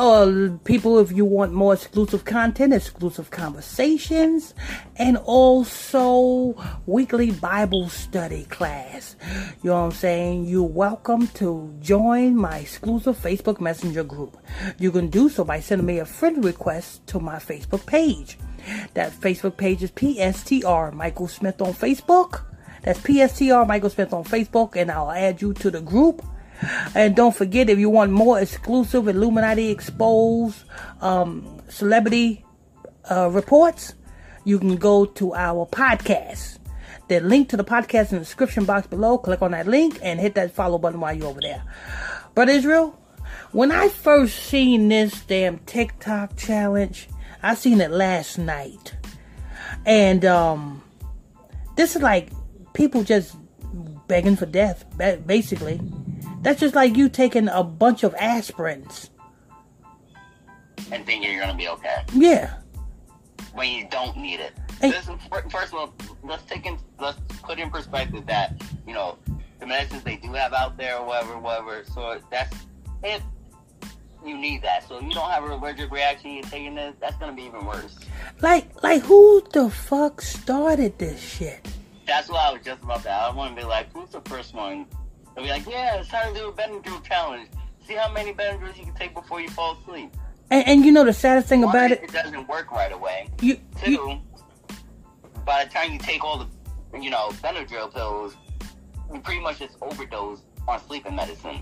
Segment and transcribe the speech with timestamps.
[0.00, 4.54] Uh, people, if you want more exclusive content, exclusive conversations,
[4.96, 9.14] and also weekly Bible study class.
[9.62, 10.46] You know what I'm saying?
[10.46, 14.38] You're welcome to join my exclusive Facebook Messenger group.
[14.78, 18.38] You can do so by sending me a friend request to my Facebook page.
[18.94, 22.44] That Facebook page is PSTR Michael Smith on Facebook.
[22.82, 26.22] That's PSTR Michael Smith on Facebook, and I'll add you to the group.
[26.94, 30.64] And don't forget, if you want more exclusive Illuminati exposed
[31.00, 32.44] um, celebrity
[33.10, 33.94] uh, reports,
[34.44, 36.58] you can go to our podcast.
[37.08, 39.18] The link to the podcast in the description box below.
[39.18, 41.62] Click on that link and hit that follow button while you're over there.
[42.34, 42.96] But Israel,
[43.52, 47.08] when I first seen this damn TikTok challenge,
[47.42, 48.94] I seen it last night,
[49.86, 50.82] and um,
[51.74, 52.28] this is like
[52.74, 53.34] people just
[54.06, 54.84] begging for death,
[55.26, 55.80] basically.
[56.40, 59.10] That's just like you taking a bunch of aspirins.
[60.92, 62.54] and thinking you're gonna be okay Yeah.
[63.52, 64.52] when you don't need it.
[64.80, 64.90] Hey.
[64.90, 65.08] This,
[65.50, 69.18] first of all, let's take in, let's put in perspective that you know
[69.60, 71.84] the medicines they do have out there, or whatever, whatever.
[71.84, 72.56] So that's
[73.04, 73.22] if
[74.24, 74.88] you need that.
[74.88, 76.94] So if you don't have an allergic reaction, you're taking this.
[77.00, 77.96] That's gonna be even worse.
[78.40, 81.68] Like, like who the fuck started this shit?
[82.06, 83.20] That's what I was just about that.
[83.20, 84.86] I want to be like, who's the first one?
[85.34, 87.48] They'll be like, yeah, it's time to do a Benadryl challenge.
[87.86, 90.12] See how many Benadryls you can take before you fall asleep.
[90.50, 93.28] And, and you know the saddest thing One, about it, it doesn't work right away.
[93.40, 94.20] you, Two, you
[95.44, 98.36] by the time you take all the, you know, Benadryl pills,
[99.12, 101.60] you pretty much just overdose on sleeping medicine.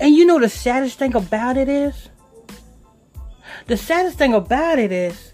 [0.00, 2.08] and you know the saddest thing about it is,
[3.66, 5.32] the saddest thing about it is,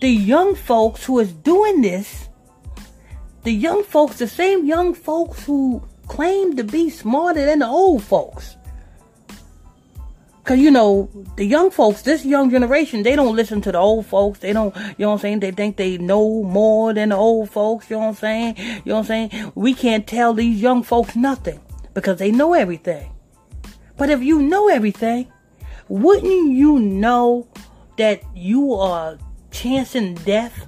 [0.00, 2.28] the young folks who is doing this,
[3.44, 8.02] the young folks, the same young folks who claim to be smarter than the old
[8.04, 8.56] folks.
[10.44, 14.04] Cause you know the young folks, this young generation, they don't listen to the old
[14.04, 14.40] folks.
[14.40, 15.40] They don't, you know what I'm saying?
[15.40, 17.88] They think they know more than the old folks.
[17.88, 18.56] You know what I'm saying?
[18.58, 19.52] You know what I'm saying?
[19.54, 21.60] We can't tell these young folks nothing
[21.94, 23.10] because they know everything.
[23.96, 25.32] But if you know everything,
[25.88, 27.46] wouldn't you know
[27.96, 29.16] that you are
[29.50, 30.66] chancing death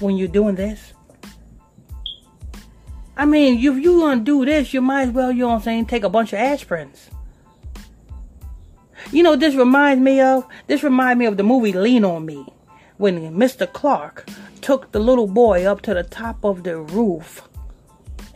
[0.00, 0.94] when you're doing this?
[3.18, 5.62] I mean, if you gonna do this, you might as well, you know what I'm
[5.62, 7.08] saying, take a bunch of aspirins.
[9.10, 12.46] You know, this reminds me of this reminds me of the movie Lean on Me,
[12.96, 13.70] when Mr.
[13.72, 14.28] Clark
[14.60, 17.48] took the little boy up to the top of the roof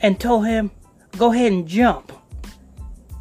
[0.00, 0.72] and told him,
[1.16, 2.10] "Go ahead and jump."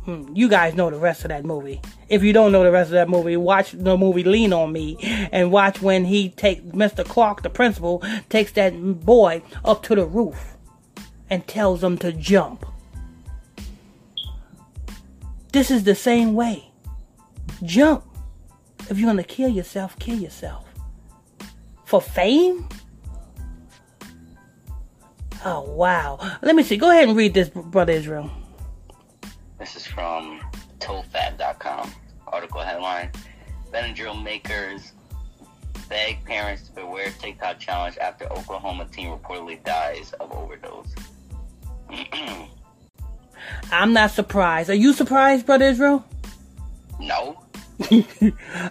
[0.05, 1.79] Hmm, You guys know the rest of that movie.
[2.09, 4.97] If you don't know the rest of that movie, watch the movie Lean on Me
[5.31, 7.05] and watch when he take Mr.
[7.05, 8.73] Clark, the principal, takes that
[9.05, 10.57] boy up to the roof
[11.31, 12.65] and tells them to jump.
[15.53, 16.71] This is the same way.
[17.63, 18.03] Jump.
[18.89, 20.67] If you're gonna kill yourself, kill yourself.
[21.85, 22.67] For fame?
[25.45, 26.19] Oh wow.
[26.41, 26.77] Let me see.
[26.77, 28.29] Go ahead and read this, Brother Israel.
[29.57, 30.41] This is from
[30.79, 31.91] toofab.com.
[32.27, 33.11] Article headline
[33.73, 34.91] Benadryl makers
[35.87, 40.93] beg parents to beware TikTok challenge after Oklahoma teen reportedly dies of overdose.
[43.71, 44.69] I'm not surprised.
[44.69, 46.05] Are you surprised, Brother Israel?
[47.01, 47.37] no?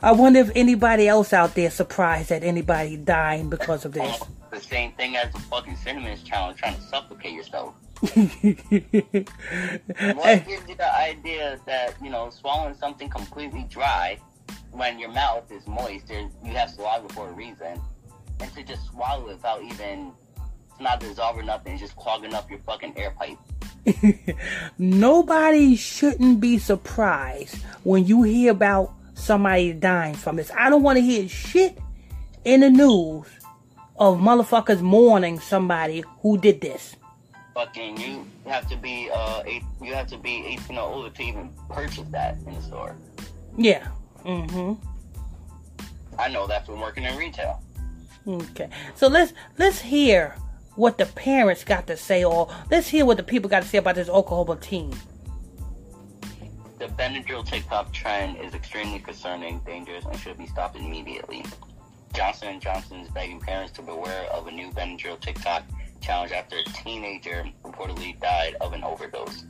[0.03, 4.23] I wonder if anybody else out there surprised that anybody dying because of this.
[4.51, 7.73] The same thing as the fucking cinnamon challenge trying to suffocate yourself.
[8.03, 8.17] What
[10.45, 14.19] gives you the idea that, you know, swallowing something completely dry
[14.73, 17.81] when your mouth is moist and you have saliva for a reason,
[18.41, 20.11] and to just swallow it without even,
[20.81, 23.39] it's not dissolving nothing, it's just clogging up your fucking air pipe.
[24.79, 30.51] Nobody shouldn't be surprised when you hear about somebody dying from this.
[30.57, 31.79] I don't want to hear shit
[32.45, 33.27] in the news
[33.99, 36.97] of motherfuckers mourning somebody who did this.
[37.55, 41.23] Fucking, you have to be, uh, eight, you have to be 18 or older to
[41.23, 42.97] even purchase that in the store.
[43.59, 43.87] Yeah.
[44.25, 44.83] Mm-hmm.
[46.19, 47.63] I know that from working in retail.
[48.27, 48.69] Okay.
[48.95, 50.37] So let's let's hear
[50.81, 53.77] what the parents got to say, or let's hear what the people got to say
[53.77, 54.91] about this Oklahoma team.
[56.79, 61.45] The Benadryl TikTok trend is extremely concerning, dangerous, and should be stopped immediately.
[62.15, 65.65] Johnson & Johnson is begging parents to beware of a new Benadryl TikTok
[66.01, 69.45] challenge after a teenager reportedly died of an overdose.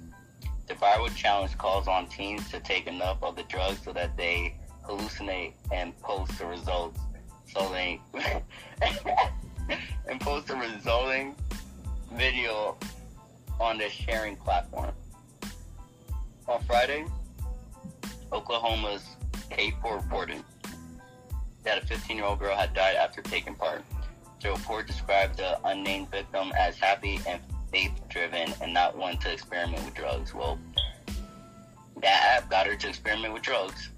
[0.67, 4.57] The viral challenge calls on teens to take enough of the drug so that they
[4.85, 6.99] hallucinate and post the results
[7.47, 8.01] so they
[10.11, 11.35] and post the resulting
[12.15, 12.77] video
[13.61, 14.91] on the sharing platform.
[16.49, 17.05] On Friday,
[18.33, 19.07] Oklahoma's
[19.51, 20.43] KFOR reported
[21.63, 23.83] that a 15 year old girl had died after taking part.
[24.43, 27.41] The report described the unnamed victim as happy and
[27.71, 30.35] faith driven and not one to experiment with drugs.
[30.35, 30.59] Well,
[32.03, 33.91] that app got her to experiment with drugs.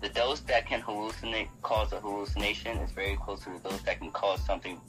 [0.00, 3.98] The dose that can hallucinate cause a hallucination is very close to the dose that
[3.98, 4.80] can cause something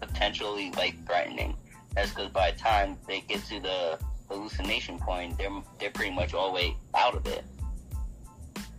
[0.00, 1.56] potentially life threatening.
[1.94, 3.98] That's because by the time they get to the
[4.28, 7.44] hallucination point, they're they're pretty much all the way out of it.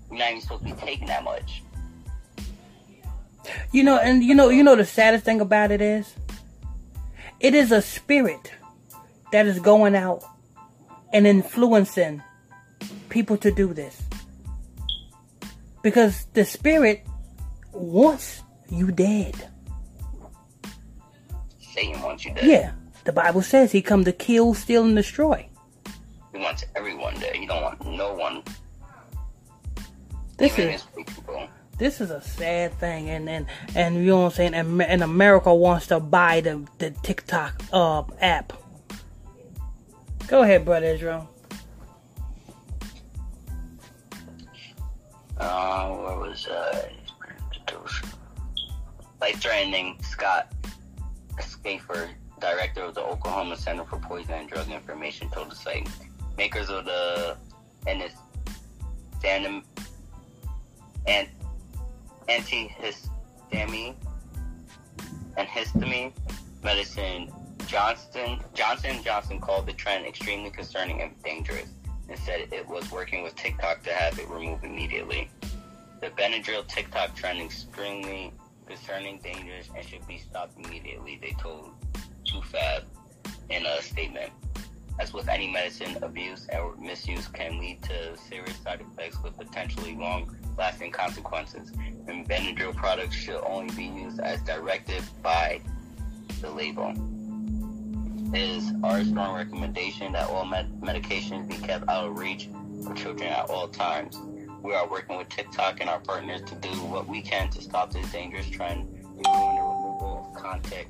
[0.09, 1.63] You're not even supposed to be taking that much.
[3.71, 6.13] You know, and you know, you know the saddest thing about it is,
[7.39, 8.51] it is a spirit
[9.31, 10.23] that is going out
[11.11, 12.21] and influencing
[13.09, 14.01] people to do this.
[15.83, 17.05] Because the spirit
[17.73, 19.49] wants you dead.
[21.59, 22.45] Satan wants you dead.
[22.45, 22.71] Yeah.
[23.03, 25.47] The Bible says he come to kill, steal, and destroy.
[26.31, 27.35] He wants everyone dead.
[27.35, 28.43] He don't want no one.
[30.37, 30.83] This even is
[31.77, 33.45] this is a sad thing, and and
[33.75, 34.53] and you know what I'm saying.
[34.53, 38.53] And, and America wants to buy the the TikTok uh app.
[40.27, 41.29] Go ahead, brother Israel.
[45.43, 46.89] Uh, was uh,
[49.19, 50.53] life threatening Scott
[51.63, 52.09] Schaeffer,
[52.39, 55.89] director of the Oklahoma Center for Poison and Drug Information, told the site
[56.37, 57.35] makers of the
[57.85, 59.63] antihistamine
[61.07, 61.27] and
[62.29, 63.95] antihistamine
[65.35, 66.13] and histamine
[66.63, 67.29] medicine
[67.67, 71.67] Johnson Johnson Johnson called the trend extremely concerning and dangerous
[72.09, 75.29] and said it was working with TikTok to have it removed immediately.
[76.03, 78.33] The Benadryl TikTok trend is extremely
[78.65, 81.69] concerning, dangerous, and should be stopped immediately, they told
[82.25, 82.83] Toofab
[83.49, 84.33] in a statement.
[84.99, 89.95] As with any medicine, abuse or misuse can lead to serious side effects with potentially
[89.95, 91.71] long lasting consequences.
[92.09, 95.61] And Benadryl products should only be used as directed by
[96.41, 96.93] the label.
[98.35, 102.49] It is our strong recommendation that all med- medications be kept out of reach
[102.83, 104.19] for children at all times.
[104.63, 107.91] We are working with TikTok and our partners to do what we can to stop
[107.91, 108.87] this dangerous trend,
[109.17, 110.87] including the removal of content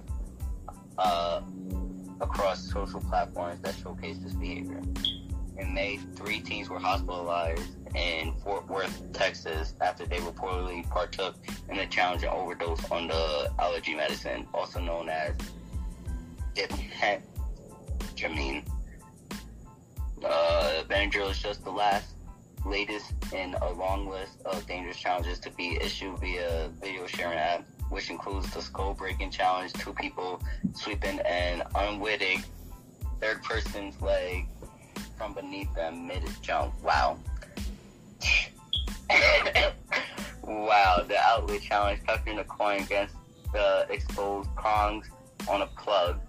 [1.00, 1.42] uh,
[2.22, 4.80] across social platforms that showcase this behavior.
[5.58, 11.36] In May, three teens were hospitalized in Fort Worth, Texas, after they reportedly partook
[11.68, 15.34] in a challenge and overdose on the allergy medicine, also known as
[16.56, 18.68] diphenhydramine.
[20.24, 22.13] Uh, Benadryl is just the last,
[22.66, 27.66] latest in a long list of dangerous challenges to be issued via video sharing app,
[27.90, 30.42] which includes the skull breaking challenge, two people
[30.74, 32.44] sweeping an unwitting
[33.20, 34.48] third person's leg
[35.18, 36.74] from beneath them mid jump.
[36.84, 37.18] Wow.
[40.44, 43.16] wow, the outlet challenge tucking a coin against
[43.54, 45.08] the exposed prongs
[45.50, 46.20] on a plug,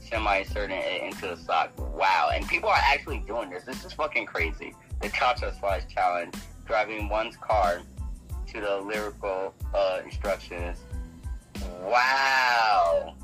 [0.00, 1.72] semi inserting it into the sock.
[1.78, 3.64] Wow, and people are actually doing this.
[3.64, 4.74] This is fucking crazy.
[5.00, 6.34] The Cha Cha Slide challenge,
[6.66, 7.82] driving one's car
[8.48, 10.78] to the lyrical uh, instructions.
[11.82, 13.16] Wow.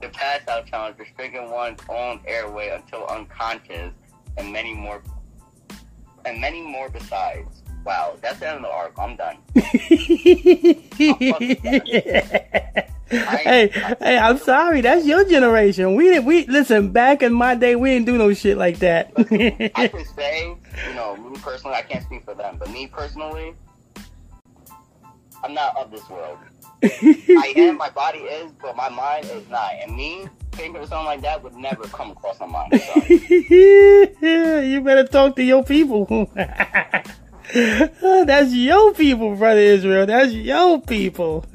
[0.00, 3.92] The pass out challenge, restricting one's own airway until unconscious,
[4.36, 5.02] and many more,
[6.24, 7.62] and many more besides.
[7.84, 8.94] Wow, that's the end of the arc.
[8.98, 9.38] I'm done.
[13.08, 13.68] hey,
[14.00, 14.80] hey, I'm sorry.
[14.80, 15.94] That's your generation.
[15.94, 16.24] We didn't.
[16.24, 16.90] We listen.
[16.90, 19.12] Back in my day, we didn't do no shit like that.
[19.16, 20.56] I could say,
[20.88, 23.54] you know, me personally, I can't speak for them, but me personally,
[25.44, 26.38] I'm not of this world.
[26.82, 29.72] I am, my body is, but my mind is not.
[29.80, 32.72] And me thinking of something like that would never come across my mind.
[34.70, 36.28] You better talk to your people.
[37.52, 40.06] That's your people, brother Israel.
[40.06, 41.44] That's your people.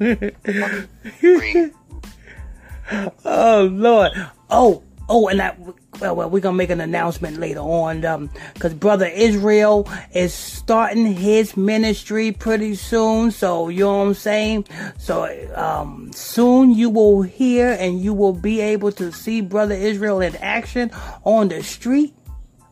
[3.24, 4.12] Oh Lord.
[4.50, 4.82] Oh,
[5.14, 5.58] Oh, and that
[6.00, 11.04] well, well, we're gonna make an announcement later on, um, because brother Israel is starting
[11.04, 13.30] his ministry pretty soon.
[13.30, 14.66] So you know what I'm saying.
[14.96, 20.20] So um, soon you will hear and you will be able to see brother Israel
[20.22, 20.90] in action
[21.24, 22.14] on the street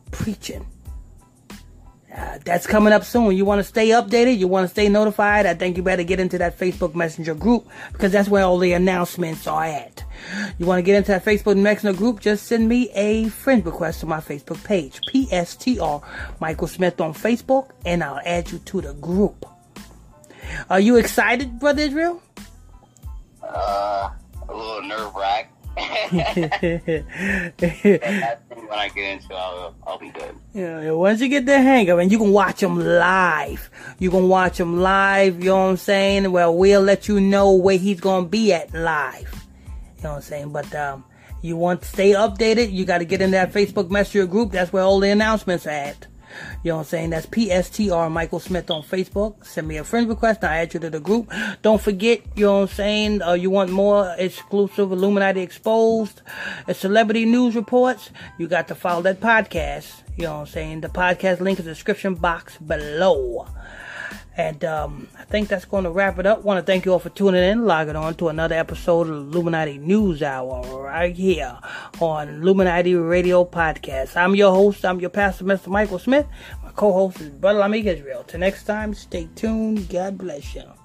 [0.09, 0.65] preaching.
[2.13, 3.35] Uh, that's coming up soon.
[3.35, 4.37] You want to stay updated?
[4.37, 5.45] You want to stay notified?
[5.45, 8.73] I think you better get into that Facebook Messenger group because that's where all the
[8.73, 10.03] announcements are at.
[10.59, 12.19] You want to get into that Facebook Messenger group?
[12.19, 16.03] Just send me a friend request to my Facebook page, PSTR
[16.41, 19.45] Michael Smith on Facebook, and I'll add you to the group.
[20.69, 22.21] Are you excited, Brother Israel?
[23.41, 24.09] Uh,
[24.49, 25.47] a little nerve wracked.
[28.71, 30.33] when I get into, I'll, I'll be good.
[30.53, 33.69] Yeah, once you get the hang of it, you can watch them live.
[33.99, 36.31] You can watch them live, you know what I'm saying?
[36.31, 39.45] Well, we'll let you know where he's going to be at live.
[39.97, 40.53] You know what I'm saying?
[40.53, 41.03] But, um,
[41.41, 44.53] you want to stay updated, you got to get in that Facebook Messenger group.
[44.53, 46.07] That's where all the announcements are at.
[46.63, 47.09] You know what I'm saying?
[47.11, 49.45] That's PSTR Michael Smith on Facebook.
[49.45, 50.43] Send me a friend request.
[50.43, 51.31] I'll add you to the group.
[51.61, 53.21] Don't forget, you know what I'm saying?
[53.21, 56.21] Uh, you want more exclusive Illuminati Exposed,
[56.67, 58.11] uh, celebrity news reports?
[58.37, 60.03] You got to follow that podcast.
[60.17, 60.81] You know what I'm saying?
[60.81, 63.47] The podcast link is in the description box below.
[64.41, 66.43] And um, I think that's going to wrap it up.
[66.43, 69.77] Want to thank you all for tuning in, logging on to another episode of Illuminati
[69.77, 71.59] News Hour right here
[71.99, 74.17] on Illuminati Radio Podcast.
[74.17, 74.83] I'm your host.
[74.83, 75.67] I'm your pastor, Mr.
[75.67, 76.25] Michael Smith.
[76.63, 78.23] My co-host is Brother Lamik Israel.
[78.23, 79.87] Till next time, stay tuned.
[79.89, 80.80] God bless you.